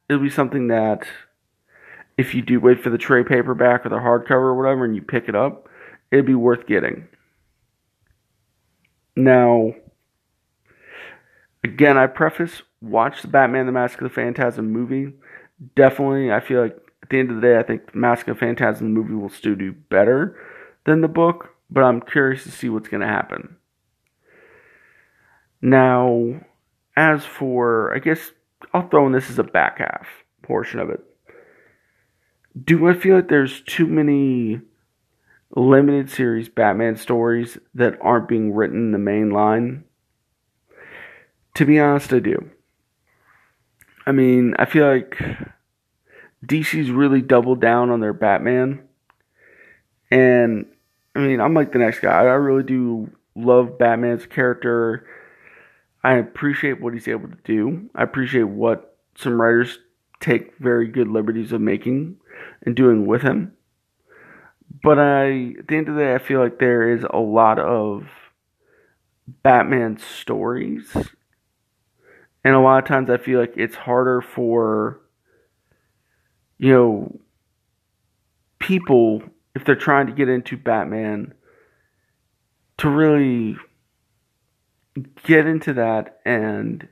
it'll 0.10 0.22
be 0.22 0.30
something 0.30 0.68
that 0.68 1.06
if 2.18 2.34
you 2.34 2.42
do 2.42 2.60
wait 2.60 2.82
for 2.82 2.90
the 2.90 2.98
trade 2.98 3.28
paperback 3.28 3.86
or 3.86 3.90
the 3.90 3.98
hardcover 3.98 4.32
or 4.32 4.56
whatever, 4.56 4.86
and 4.86 4.96
you 4.96 5.02
pick 5.02 5.30
it 5.30 5.36
up, 5.36 5.68
it'd 6.12 6.26
be 6.26 6.36
worth 6.36 6.68
getting. 6.68 7.08
Now, 9.16 9.74
again, 11.64 11.98
I 11.98 12.08
preface 12.08 12.62
watch 12.82 13.22
the 13.22 13.28
Batman 13.28 13.66
the 13.66 13.72
Mask 13.72 14.00
of 14.00 14.04
the 14.04 14.14
Phantasm 14.14 14.72
movie. 14.72 15.14
Definitely, 15.76 16.32
I 16.32 16.40
feel 16.40 16.62
like 16.62 16.78
at 17.04 17.10
the 17.10 17.20
end 17.20 17.30
of 17.30 17.38
the 17.38 17.42
day, 17.42 17.58
I 17.58 17.64
think 17.64 17.92
the 17.92 17.98
Mask 17.98 18.28
of 18.28 18.36
the 18.36 18.40
Phantasm 18.40 18.94
movie 18.94 19.14
will 19.14 19.30
still 19.30 19.56
do 19.56 19.72
better 19.72 20.38
than 20.86 21.02
the 21.02 21.08
book 21.08 21.58
but 21.70 21.84
I'm 21.84 22.02
curious 22.02 22.44
to 22.44 22.52
see 22.52 22.70
what's 22.70 22.88
going 22.88 23.02
to 23.02 23.08
happen. 23.08 23.58
Now, 25.62 26.42
as 26.96 27.26
for, 27.26 27.94
I 27.96 28.00
guess 28.00 28.32
I'll 28.74 28.88
throw 28.88 29.06
in 29.06 29.12
this 29.12 29.30
as 29.30 29.40
a 29.40 29.44
back 29.44 29.80
half 29.80 30.08
portion 30.44 30.80
of 30.80 30.90
it. 30.90 31.04
Do 32.64 32.88
I 32.88 32.94
feel 32.94 33.16
like 33.16 33.28
there's 33.28 33.62
too 33.62 33.86
many 33.88 34.62
limited 35.56 36.10
series 36.10 36.50
Batman 36.50 36.96
stories 36.96 37.58
that 37.74 37.98
aren't 38.02 38.28
being 38.28 38.54
written 38.54 38.78
in 38.78 38.92
the 38.92 38.98
main 38.98 39.30
line? 39.30 39.84
To 41.56 41.66
be 41.66 41.80
honest, 41.80 42.14
I 42.14 42.20
do. 42.20 42.50
I 44.06 44.12
mean, 44.12 44.56
I 44.58 44.66
feel 44.66 44.88
like 44.88 45.18
DC's 46.46 46.92
really 46.92 47.22
doubled 47.22 47.60
down 47.60 47.90
on 47.90 48.00
their 48.00 48.14
Batman. 48.14 48.88
And 50.10 50.66
I 51.16 51.20
mean, 51.20 51.42
I'm 51.42 51.54
like 51.54 51.74
the 51.74 51.80
next 51.80 52.00
guy. 52.00 52.12
I 52.12 52.34
really 52.34 52.64
do 52.64 53.12
love 53.36 53.78
Batman's 53.78 54.26
character. 54.26 55.06
I 56.04 56.14
appreciate 56.14 56.80
what 56.80 56.94
he's 56.94 57.08
able 57.08 57.28
to 57.28 57.38
do. 57.44 57.90
I 57.96 58.04
appreciate 58.04 58.44
what 58.44 58.98
some 59.16 59.42
writers 59.42 59.80
take 60.20 60.58
very 60.58 60.88
good 60.88 61.10
liberties 61.10 61.52
of 61.52 61.60
making 61.60 62.18
and 62.64 62.76
doing 62.76 63.06
with 63.06 63.22
him. 63.22 63.54
But 64.84 65.00
I, 65.00 65.56
at 65.60 65.68
the 65.68 65.76
end 65.76 65.90
of 65.90 65.96
the 65.96 66.02
day, 66.02 66.16
I 66.16 66.20
feel 66.20 66.40
like 66.40 66.60
there 66.60 66.90
is 66.90 67.06
a 67.10 67.20
lot 67.20 67.60
of 67.60 68.08
Batman 69.28 69.98
stories. 69.98 70.96
And 72.44 72.56
a 72.56 72.60
lot 72.60 72.82
of 72.82 72.88
times 72.88 73.10
I 73.10 73.18
feel 73.18 73.40
like 73.40 73.54
it's 73.58 73.76
harder 73.76 74.22
for, 74.22 75.02
you 76.58 76.72
know, 76.72 77.20
people 78.60 79.22
if 79.56 79.66
they're 79.66 79.76
trying 79.76 80.08
to 80.08 80.14
get 80.14 80.30
into 80.30 80.56
Batman 80.56 81.34
to 82.78 82.90
really 82.90 83.58
get 85.24 85.48
into 85.48 85.74
that 85.74 86.20
and 86.26 86.88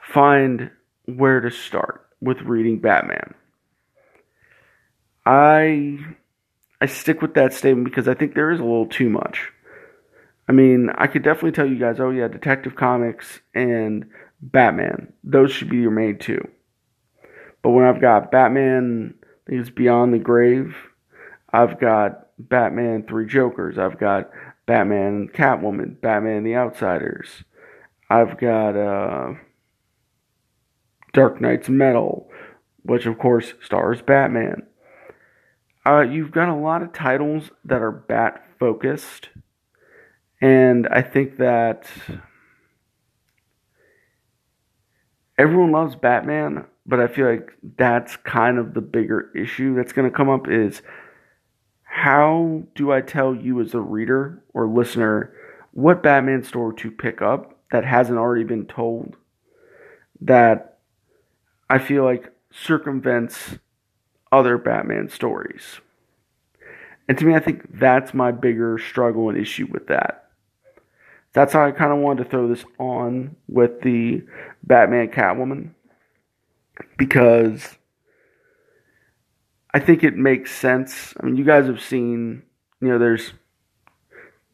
find 0.00 0.70
where 1.04 1.40
to 1.40 1.50
start 1.50 2.06
with 2.20 2.40
reading 2.42 2.78
Batman. 2.78 3.34
I 5.26 5.98
I 6.80 6.86
stick 6.86 7.20
with 7.20 7.34
that 7.34 7.52
statement 7.52 7.84
because 7.84 8.08
I 8.08 8.14
think 8.14 8.34
there 8.34 8.50
is 8.50 8.60
a 8.60 8.64
little 8.64 8.86
too 8.86 9.10
much. 9.10 9.52
I 10.48 10.52
mean, 10.52 10.90
I 10.94 11.08
could 11.08 11.24
definitely 11.24 11.52
tell 11.52 11.66
you 11.66 11.78
guys, 11.78 11.98
oh 11.98 12.10
yeah, 12.10 12.28
Detective 12.28 12.76
Comics 12.76 13.40
and 13.54 14.08
Batman, 14.40 15.12
those 15.24 15.50
should 15.50 15.68
be 15.68 15.78
your 15.78 15.90
main 15.90 16.18
two. 16.18 16.46
But 17.62 17.70
when 17.70 17.84
I've 17.84 18.00
got 18.00 18.30
Batman 18.30 19.14
is 19.48 19.70
Beyond 19.70 20.12
the 20.12 20.18
Grave. 20.18 20.74
I've 21.52 21.78
got 21.80 22.26
Batman 22.38 23.04
Three 23.04 23.26
Jokers. 23.26 23.78
I've 23.78 23.98
got 23.98 24.30
Batman 24.66 25.28
Catwoman, 25.32 26.00
Batman 26.00 26.44
The 26.44 26.56
Outsiders. 26.56 27.44
I've 28.10 28.38
got 28.38 28.76
uh, 28.76 29.34
Dark 31.12 31.40
Nights 31.40 31.68
Metal, 31.68 32.28
which 32.82 33.06
of 33.06 33.18
course 33.18 33.54
stars 33.62 34.02
Batman. 34.02 34.66
Uh, 35.86 36.00
you've 36.00 36.32
got 36.32 36.48
a 36.48 36.54
lot 36.54 36.82
of 36.82 36.92
titles 36.92 37.50
that 37.64 37.80
are 37.80 37.92
bat 37.92 38.44
focused, 38.58 39.28
and 40.40 40.88
I 40.88 41.00
think 41.00 41.36
that 41.36 41.86
everyone 45.38 45.70
loves 45.70 45.94
Batman, 45.94 46.66
but 46.86 46.98
I 46.98 47.06
feel 47.06 47.30
like 47.30 47.52
that's 47.76 48.16
kind 48.16 48.58
of 48.58 48.74
the 48.74 48.80
bigger 48.80 49.30
issue 49.36 49.76
that's 49.76 49.92
going 49.92 50.10
to 50.10 50.16
come 50.16 50.28
up 50.28 50.48
is 50.48 50.82
how 51.84 52.64
do 52.74 52.90
I 52.90 53.00
tell 53.00 53.34
you 53.34 53.60
as 53.60 53.72
a 53.72 53.80
reader 53.80 54.42
or 54.54 54.66
listener 54.66 55.32
what 55.72 56.02
Batman 56.02 56.42
story 56.42 56.74
to 56.76 56.90
pick 56.90 57.22
up 57.22 57.58
that 57.70 57.84
hasn't 57.84 58.18
already 58.18 58.44
been 58.44 58.66
told 58.66 59.16
that 60.20 60.78
I 61.70 61.78
feel 61.78 62.04
like 62.04 62.32
circumvents 62.50 63.58
other 64.32 64.58
Batman 64.58 65.08
stories. 65.08 65.80
And 67.08 67.16
to 67.18 67.24
me, 67.24 67.34
I 67.34 67.40
think 67.40 67.78
that's 67.78 68.14
my 68.14 68.32
bigger 68.32 68.78
struggle 68.78 69.28
and 69.28 69.38
issue 69.38 69.66
with 69.70 69.86
that. 69.88 70.30
That's 71.32 71.52
how 71.52 71.64
I 71.64 71.70
kind 71.70 71.92
of 71.92 71.98
wanted 71.98 72.24
to 72.24 72.30
throw 72.30 72.48
this 72.48 72.64
on 72.78 73.36
with 73.46 73.82
the 73.82 74.24
Batman 74.64 75.08
Catwoman 75.08 75.70
because 76.96 77.76
I 79.74 79.78
think 79.80 80.02
it 80.02 80.16
makes 80.16 80.50
sense. 80.50 81.14
I 81.20 81.26
mean, 81.26 81.36
you 81.36 81.44
guys 81.44 81.66
have 81.66 81.82
seen, 81.82 82.42
you 82.80 82.88
know, 82.88 82.98
there's 82.98 83.34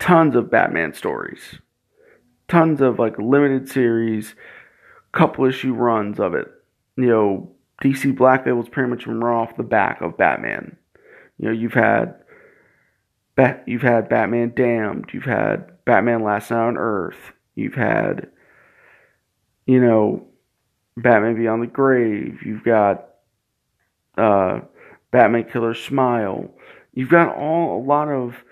tons 0.01 0.35
of 0.35 0.51
Batman 0.51 0.93
stories, 0.95 1.61
tons 2.49 2.81
of 2.81 2.99
like 2.99 3.17
limited 3.19 3.69
series, 3.69 4.35
couple 5.13 5.45
issue 5.45 5.75
runs 5.75 6.19
of 6.19 6.35
it. 6.35 6.49
you 6.97 7.07
know, 7.07 7.52
DC 7.83 8.17
Black 8.17 8.47
Label's 8.47 8.69
pretty 8.69 8.89
much 8.89 9.07
run 9.07 9.23
off 9.23 9.57
the 9.57 9.63
back 9.63 10.01
of 10.01 10.17
Batman. 10.17 10.77
You 11.39 11.47
know, 11.47 11.53
you've 11.53 11.75
had 11.75 12.15
Bat, 13.35 13.65
you've 13.67 13.83
had 13.83 14.09
Batman 14.09 14.53
Damned, 14.55 15.11
you've 15.13 15.25
had 15.25 15.85
Batman 15.85 16.23
Last 16.23 16.51
Knight 16.51 16.69
on 16.69 16.77
Earth, 16.77 17.33
you've 17.55 17.75
had, 17.75 18.31
you 19.67 19.81
know, 19.81 20.27
Batman 20.97 21.37
Beyond 21.37 21.63
the 21.63 21.67
Grave, 21.67 22.41
you've 22.45 22.63
got 22.63 23.09
uh, 24.19 24.61
Batman 25.11 25.45
Killer 25.45 25.75
Smile, 25.75 26.51
you've 26.93 27.09
got 27.09 27.35
all 27.35 27.81
a 27.81 27.83
lot 27.83 28.09
of 28.09 28.45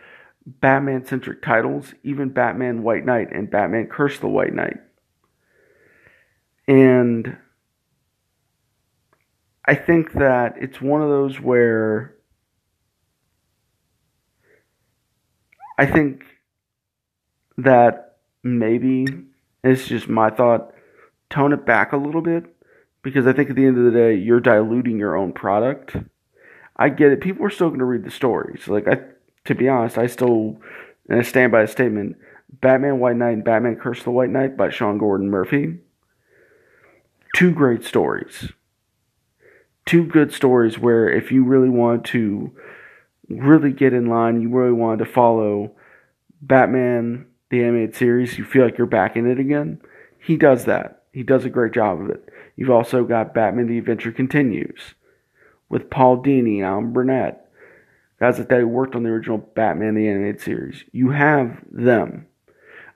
Batman 0.46 1.04
centric 1.04 1.42
titles, 1.42 1.94
even 2.02 2.30
Batman 2.30 2.82
White 2.82 3.04
Knight 3.04 3.32
and 3.32 3.50
Batman 3.50 3.86
Curse 3.86 4.18
the 4.18 4.28
White 4.28 4.54
Knight. 4.54 4.78
And 6.66 7.36
I 9.64 9.74
think 9.74 10.12
that 10.14 10.54
it's 10.58 10.80
one 10.80 11.02
of 11.02 11.08
those 11.08 11.40
where 11.40 12.16
I 15.78 15.86
think 15.86 16.24
that 17.58 18.18
maybe 18.42 19.06
it's 19.62 19.86
just 19.86 20.08
my 20.08 20.30
thought 20.30 20.72
tone 21.28 21.52
it 21.52 21.64
back 21.64 21.92
a 21.92 21.96
little 21.96 22.22
bit 22.22 22.44
because 23.02 23.26
I 23.26 23.32
think 23.32 23.50
at 23.50 23.56
the 23.56 23.66
end 23.66 23.78
of 23.78 23.84
the 23.84 23.98
day 23.98 24.14
you're 24.14 24.40
diluting 24.40 24.98
your 24.98 25.16
own 25.16 25.32
product. 25.32 25.96
I 26.76 26.88
get 26.88 27.12
it. 27.12 27.20
People 27.20 27.44
are 27.44 27.50
still 27.50 27.68
going 27.68 27.78
to 27.78 27.84
read 27.84 28.04
the 28.04 28.10
stories. 28.10 28.66
Like 28.68 28.88
I 28.88 28.98
to 29.46 29.54
be 29.54 29.68
honest, 29.68 29.98
I 29.98 30.06
still 30.06 30.60
and 31.08 31.20
I 31.20 31.22
stand 31.22 31.52
by 31.52 31.62
the 31.62 31.68
statement 31.68 32.16
Batman 32.50 32.98
White 32.98 33.16
Knight 33.16 33.32
and 33.32 33.44
Batman 33.44 33.76
Curse 33.76 33.98
of 33.98 34.04
the 34.04 34.10
White 34.10 34.30
Knight 34.30 34.56
by 34.56 34.70
Sean 34.70 34.98
Gordon 34.98 35.30
Murphy. 35.30 35.78
Two 37.34 37.52
great 37.52 37.84
stories. 37.84 38.52
Two 39.86 40.04
good 40.04 40.32
stories 40.32 40.78
where 40.78 41.08
if 41.08 41.32
you 41.32 41.44
really 41.44 41.68
want 41.68 42.04
to 42.06 42.52
really 43.28 43.72
get 43.72 43.92
in 43.92 44.06
line, 44.06 44.40
you 44.40 44.48
really 44.50 44.72
want 44.72 44.98
to 45.00 45.04
follow 45.04 45.72
Batman 46.42 47.26
the 47.50 47.62
animated 47.62 47.96
series, 47.96 48.38
you 48.38 48.44
feel 48.44 48.64
like 48.64 48.78
you're 48.78 48.86
back 48.86 49.16
in 49.16 49.28
it 49.28 49.40
again. 49.40 49.80
He 50.18 50.36
does 50.36 50.64
that. 50.66 51.02
He 51.12 51.22
does 51.22 51.44
a 51.44 51.50
great 51.50 51.72
job 51.72 52.00
of 52.00 52.10
it. 52.10 52.28
You've 52.56 52.70
also 52.70 53.04
got 53.04 53.34
Batman 53.34 53.66
the 53.66 53.78
Adventure 53.78 54.12
Continues 54.12 54.94
with 55.68 55.90
Paul 55.90 56.22
Dini 56.22 56.58
and 56.58 56.64
Alan 56.64 56.92
Burnett 56.92 57.50
guys 58.20 58.36
that 58.36 58.50
they 58.50 58.62
worked 58.62 58.94
on 58.94 59.02
the 59.02 59.08
original 59.08 59.38
Batman 59.38 59.94
the 59.94 60.06
Animated 60.06 60.40
Series. 60.40 60.84
You 60.92 61.10
have 61.10 61.58
them 61.70 62.26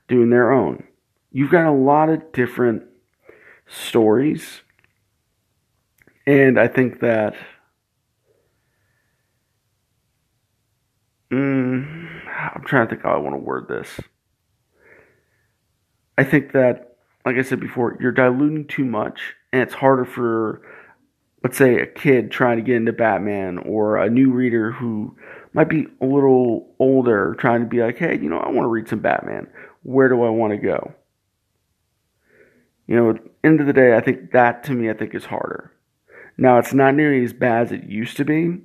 doing 0.07 0.31
their 0.31 0.53
own. 0.53 0.85
You've 1.33 1.50
got 1.50 1.67
a 1.67 1.73
lot 1.73 2.11
of 2.11 2.31
different 2.33 2.85
stories. 3.67 4.61
And 6.26 6.59
I 6.59 6.69
think 6.69 7.00
that 7.00 7.35
mm, 11.31 12.21
I'm 12.54 12.64
trying 12.64 12.87
to 12.87 12.90
think 12.90 13.02
how 13.02 13.14
I 13.14 13.19
want 13.19 13.35
to 13.35 13.38
word 13.38 13.69
this. 13.69 14.00
I 16.16 16.25
think 16.25 16.52
that, 16.52 16.97
like 17.26 17.37
I 17.37 17.43
said 17.43 17.61
before, 17.61 17.97
you're 18.00 18.12
diluting 18.12 18.66
too 18.66 18.85
much, 18.85 19.35
and 19.52 19.62
it's 19.62 19.75
harder 19.75 20.04
for 20.04 20.62
let's 21.45 21.59
say 21.59 21.76
a 21.78 21.87
kid 21.87 22.31
trying 22.31 22.57
to 22.57 22.62
get 22.62 22.76
into 22.76 22.93
Batman 22.93 23.59
or 23.59 23.99
a 23.99 24.09
new 24.09 24.33
reader 24.33 24.73
who 24.73 25.14
might 25.52 25.69
be 25.69 25.87
a 26.00 26.07
little 26.07 26.75
older 26.78 27.37
trying 27.38 27.61
to 27.61 27.66
be 27.66 27.83
like, 27.83 27.99
hey, 27.99 28.19
you 28.19 28.31
know, 28.31 28.38
I 28.38 28.49
want 28.49 28.64
to 28.64 28.69
read 28.69 28.88
some 28.88 29.00
Batman. 29.00 29.47
Where 29.83 30.09
do 30.09 30.25
I 30.25 30.31
want 30.31 30.52
to 30.52 30.57
go? 30.57 30.95
You 32.87 32.97
know, 32.97 33.11
at 33.11 33.23
the 33.23 33.31
end 33.45 33.61
of 33.61 33.66
the 33.66 33.75
day, 33.75 33.95
I 33.95 34.00
think 34.00 34.33
that 34.33 34.64
to 34.64 34.73
me, 34.73 34.88
I 34.88 34.95
think 34.95 35.14
is 35.14 35.26
harder. 35.26 35.74
Now, 36.37 36.59
it's 36.59 36.75
not 36.75 36.95
nearly 36.95 37.25
as 37.25 37.33
bad 37.33 37.67
as 37.67 37.73
it 37.73 37.85
used 37.85 38.17
to 38.17 38.25
be. 38.25 38.59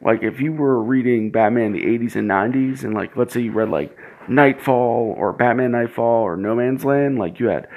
Like, 0.00 0.22
if 0.22 0.40
you 0.40 0.52
were 0.52 0.82
reading 0.82 1.30
Batman 1.30 1.66
in 1.66 1.72
the 1.72 1.84
80s 1.84 2.16
and 2.16 2.30
90s, 2.30 2.84
and 2.84 2.94
like, 2.94 3.16
let's 3.16 3.32
say 3.32 3.40
you 3.40 3.52
read 3.52 3.70
like 3.70 3.96
Knightfall 4.28 5.14
or 5.16 5.32
Batman 5.32 5.72
Knightfall 5.72 6.22
or 6.22 6.36
No 6.36 6.54
Man's 6.54 6.84
Land, 6.84 7.18
like 7.18 7.40
you 7.40 7.46
had 7.46 7.68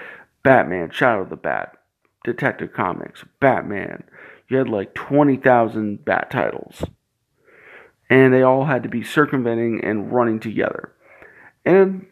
Batman, 0.43 0.91
Shadow 0.91 1.21
of 1.21 1.29
the 1.29 1.35
Bat, 1.35 1.77
Detective 2.23 2.73
Comics, 2.73 3.23
Batman, 3.39 4.03
you 4.49 4.57
had 4.57 4.67
like 4.67 4.93
20,000 4.95 6.03
bat 6.03 6.29
titles. 6.31 6.83
And 8.09 8.33
they 8.33 8.41
all 8.41 8.65
had 8.65 8.83
to 8.83 8.89
be 8.89 9.03
circumventing 9.03 9.81
and 9.83 10.11
running 10.11 10.39
together. 10.39 10.93
And 11.63 12.07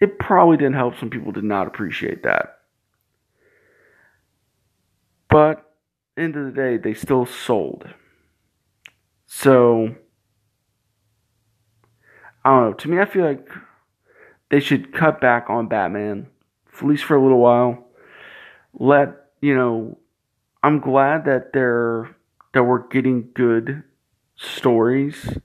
it 0.00 0.18
probably 0.18 0.56
didn't 0.56 0.74
help. 0.74 0.96
Some 0.98 1.10
people 1.10 1.32
did 1.32 1.44
not 1.44 1.66
appreciate 1.66 2.22
that. 2.22 2.58
But 5.28 5.71
end 6.16 6.36
of 6.36 6.44
the 6.44 6.52
day, 6.52 6.76
they 6.76 6.94
still 6.94 7.26
sold. 7.26 7.88
So 9.26 9.94
I 12.44 12.50
don't 12.50 12.70
know. 12.70 12.72
To 12.74 12.88
me, 12.88 12.98
I 12.98 13.04
feel 13.04 13.24
like 13.24 13.48
they 14.50 14.60
should 14.60 14.92
cut 14.92 15.20
back 15.20 15.48
on 15.48 15.68
Batman, 15.68 16.28
at 16.74 16.86
least 16.86 17.04
for 17.04 17.16
a 17.16 17.22
little 17.22 17.38
while. 17.38 17.86
Let 18.74 19.14
you 19.40 19.54
know 19.54 19.98
I'm 20.62 20.80
glad 20.80 21.24
that 21.24 21.52
they're 21.52 22.14
that 22.54 22.64
we're 22.64 22.86
getting 22.88 23.30
good 23.34 23.82
stories 24.36 25.38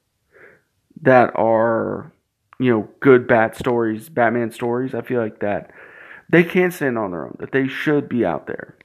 that 1.01 1.32
are 1.36 2.12
you 2.60 2.71
know 2.71 2.89
good 2.99 3.27
bat 3.27 3.56
stories, 3.56 4.10
Batman 4.10 4.51
stories. 4.51 4.93
I 4.93 5.01
feel 5.01 5.21
like 5.21 5.39
that 5.39 5.71
they 6.30 6.43
can 6.43 6.71
stand 6.71 6.97
on 6.97 7.12
their 7.12 7.25
own. 7.25 7.38
That 7.39 7.51
they 7.51 7.67
should 7.67 8.10
be 8.10 8.25
out 8.25 8.47
there, 8.47 8.75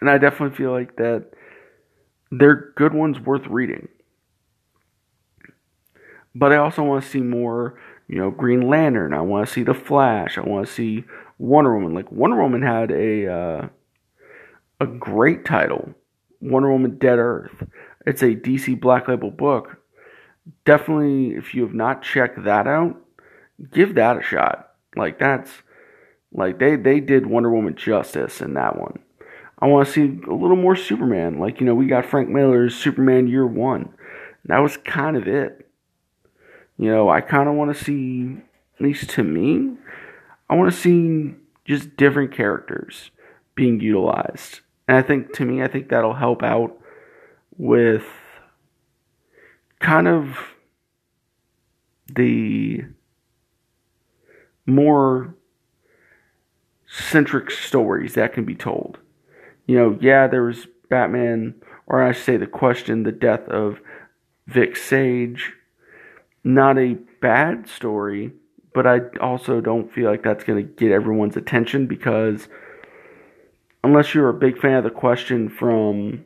and 0.00 0.10
I 0.10 0.18
definitely 0.18 0.56
feel 0.56 0.72
like 0.72 0.96
that 0.96 1.30
they're 2.30 2.72
good 2.76 2.94
ones 2.94 3.18
worth 3.20 3.46
reading. 3.46 3.88
But 6.34 6.52
I 6.52 6.56
also 6.56 6.82
want 6.84 7.02
to 7.02 7.10
see 7.10 7.20
more, 7.20 7.78
you 8.08 8.18
know, 8.18 8.30
Green 8.30 8.68
Lantern. 8.68 9.14
I 9.14 9.20
want 9.20 9.46
to 9.48 9.52
see 9.52 9.64
the 9.64 9.74
Flash. 9.74 10.38
I 10.38 10.42
want 10.42 10.66
to 10.66 10.72
see 10.72 11.04
Wonder 11.38 11.74
Woman. 11.74 11.94
Like 11.94 12.10
Wonder 12.12 12.40
Woman 12.40 12.62
had 12.62 12.90
a. 12.90 13.26
Uh, 13.26 13.68
a 14.80 14.86
great 14.86 15.44
title, 15.44 15.94
Wonder 16.40 16.72
Woman 16.72 16.98
Dead 16.98 17.18
Earth. 17.18 17.64
It's 18.06 18.22
a 18.22 18.34
DC 18.34 18.80
Black 18.80 19.06
Label 19.08 19.30
book. 19.30 19.76
Definitely, 20.64 21.36
if 21.36 21.54
you 21.54 21.62
have 21.62 21.74
not 21.74 22.02
checked 22.02 22.42
that 22.44 22.66
out, 22.66 22.96
give 23.72 23.94
that 23.94 24.18
a 24.18 24.22
shot. 24.22 24.70
Like 24.96 25.18
that's 25.18 25.50
like 26.32 26.58
they 26.58 26.76
they 26.76 26.98
did 26.98 27.26
Wonder 27.26 27.50
Woman 27.50 27.76
justice 27.76 28.40
in 28.40 28.54
that 28.54 28.78
one. 28.78 28.98
I 29.60 29.66
want 29.66 29.86
to 29.86 29.92
see 29.92 30.20
a 30.26 30.34
little 30.34 30.56
more 30.56 30.76
Superman. 30.76 31.38
Like 31.38 31.60
you 31.60 31.66
know, 31.66 31.74
we 31.74 31.86
got 31.86 32.06
Frank 32.06 32.28
Miller's 32.28 32.74
Superman 32.74 33.26
Year 33.26 33.46
One. 33.46 33.92
That 34.46 34.58
was 34.58 34.76
kind 34.78 35.16
of 35.16 35.28
it. 35.28 35.68
You 36.78 36.90
know, 36.90 37.10
I 37.10 37.20
kind 37.20 37.46
of 37.48 37.56
want 37.56 37.76
to 37.76 37.84
see, 37.84 38.38
at 38.76 38.80
least 38.80 39.10
to 39.10 39.22
me, 39.22 39.76
I 40.48 40.54
want 40.54 40.72
to 40.72 40.78
see 40.78 41.34
just 41.66 41.94
different 41.96 42.32
characters 42.32 43.10
being 43.54 43.80
utilized. 43.80 44.60
And 44.88 44.96
I 44.96 45.02
think, 45.02 45.34
to 45.34 45.44
me, 45.44 45.62
I 45.62 45.68
think 45.68 45.90
that'll 45.90 46.14
help 46.14 46.42
out 46.42 46.78
with 47.58 48.04
kind 49.78 50.08
of 50.08 50.38
the 52.14 52.84
more 54.64 55.34
centric 56.86 57.50
stories 57.50 58.14
that 58.14 58.32
can 58.32 58.46
be 58.46 58.54
told. 58.54 58.99
You 59.70 59.76
know, 59.76 59.98
yeah, 60.00 60.26
there 60.26 60.42
was 60.42 60.66
Batman, 60.88 61.54
or 61.86 62.02
I 62.02 62.10
should 62.10 62.24
say, 62.24 62.36
the 62.36 62.48
question, 62.48 63.04
the 63.04 63.12
death 63.12 63.48
of 63.48 63.78
Vic 64.48 64.74
Sage. 64.74 65.52
Not 66.42 66.76
a 66.76 66.94
bad 67.20 67.68
story, 67.68 68.32
but 68.74 68.84
I 68.84 69.02
also 69.20 69.60
don't 69.60 69.92
feel 69.92 70.10
like 70.10 70.24
that's 70.24 70.42
going 70.42 70.66
to 70.66 70.72
get 70.72 70.90
everyone's 70.90 71.36
attention 71.36 71.86
because 71.86 72.48
unless 73.84 74.12
you're 74.12 74.28
a 74.28 74.34
big 74.34 74.60
fan 74.60 74.74
of 74.74 74.82
the 74.82 74.90
question 74.90 75.48
from 75.48 76.24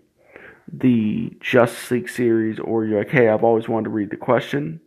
the 0.72 1.36
Justice 1.40 1.90
League 1.90 2.08
series, 2.08 2.58
or 2.58 2.86
you're 2.86 3.00
like, 3.00 3.10
hey, 3.10 3.28
I've 3.28 3.44
always 3.44 3.68
wanted 3.68 3.84
to 3.84 3.90
read 3.90 4.08
the 4.08 4.16
question, 4.16 4.80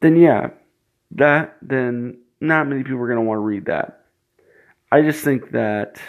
then 0.00 0.16
yeah, 0.16 0.52
that 1.10 1.58
then 1.60 2.16
not 2.40 2.66
many 2.66 2.82
people 2.82 3.00
are 3.00 3.06
going 3.06 3.18
to 3.18 3.28
want 3.28 3.36
to 3.36 3.42
read 3.42 3.66
that. 3.66 4.06
I 4.90 5.02
just 5.02 5.22
think 5.22 5.50
that 5.50 6.00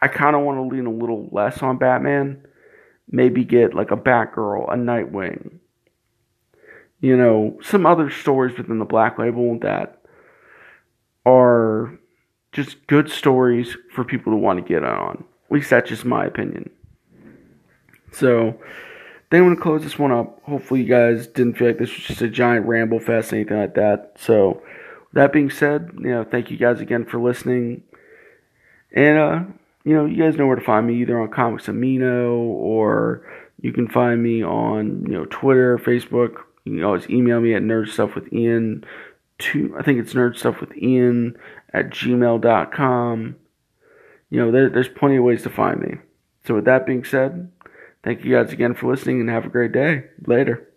I 0.00 0.08
kind 0.08 0.36
of 0.36 0.42
want 0.42 0.58
to 0.58 0.76
lean 0.76 0.86
a 0.86 0.92
little 0.92 1.28
less 1.32 1.62
on 1.62 1.78
Batman. 1.78 2.46
Maybe 3.10 3.44
get 3.44 3.74
like 3.74 3.90
a 3.90 3.96
Batgirl, 3.96 4.72
a 4.72 4.76
Nightwing, 4.76 5.58
you 7.00 7.16
know, 7.16 7.58
some 7.62 7.86
other 7.86 8.10
stories 8.10 8.56
within 8.58 8.78
the 8.78 8.84
Black 8.84 9.18
Label 9.18 9.58
that 9.60 10.02
are 11.24 11.98
just 12.52 12.86
good 12.86 13.10
stories 13.10 13.76
for 13.92 14.04
people 14.04 14.32
to 14.32 14.36
want 14.36 14.58
to 14.58 14.68
get 14.68 14.84
on. 14.84 15.24
At 15.46 15.52
least 15.52 15.70
that's 15.70 15.88
just 15.88 16.04
my 16.04 16.26
opinion. 16.26 16.70
So, 18.12 18.58
then 19.30 19.40
I'm 19.40 19.46
going 19.46 19.56
to 19.56 19.62
close 19.62 19.82
this 19.82 19.98
one 19.98 20.12
up. 20.12 20.42
Hopefully, 20.44 20.82
you 20.82 20.88
guys 20.88 21.26
didn't 21.26 21.58
feel 21.58 21.68
like 21.68 21.78
this 21.78 21.94
was 21.94 22.04
just 22.04 22.22
a 22.22 22.28
giant 22.28 22.66
ramble 22.66 23.00
fest, 23.00 23.32
or 23.32 23.36
anything 23.36 23.58
like 23.58 23.74
that. 23.74 24.14
So, 24.16 24.62
that 25.12 25.32
being 25.32 25.50
said, 25.50 25.90
you 25.98 26.10
know, 26.10 26.24
thank 26.24 26.50
you 26.50 26.56
guys 26.56 26.80
again 26.80 27.04
for 27.04 27.20
listening. 27.20 27.82
And, 28.94 29.18
uh, 29.18 29.40
you 29.88 29.94
know, 29.94 30.04
you 30.04 30.22
guys 30.22 30.36
know 30.36 30.46
where 30.46 30.54
to 30.54 30.62
find 30.64 30.86
me 30.86 31.00
either 31.00 31.18
on 31.18 31.30
Comics 31.30 31.66
Amino 31.66 32.40
or 32.40 33.26
you 33.62 33.72
can 33.72 33.88
find 33.88 34.22
me 34.22 34.44
on, 34.44 35.06
you 35.06 35.14
know, 35.14 35.24
Twitter, 35.30 35.78
Facebook. 35.78 36.42
You 36.64 36.74
can 36.74 36.84
always 36.84 37.08
email 37.08 37.40
me 37.40 37.54
at 37.54 37.62
nerdstuffwithian. 37.62 38.84
To, 39.38 39.74
I 39.78 39.82
think 39.82 39.98
it's 40.00 40.12
nerdstuffwithian 40.12 41.36
at 41.72 41.88
gmail.com. 41.88 43.36
You 44.28 44.38
know, 44.38 44.52
there, 44.52 44.68
there's 44.68 44.90
plenty 44.90 45.16
of 45.16 45.24
ways 45.24 45.42
to 45.44 45.50
find 45.50 45.80
me. 45.80 45.94
So 46.44 46.56
with 46.56 46.66
that 46.66 46.84
being 46.84 47.04
said, 47.04 47.50
thank 48.04 48.22
you 48.24 48.34
guys 48.34 48.52
again 48.52 48.74
for 48.74 48.90
listening 48.90 49.22
and 49.22 49.30
have 49.30 49.46
a 49.46 49.50
great 49.50 49.72
day. 49.72 50.04
Later. 50.26 50.67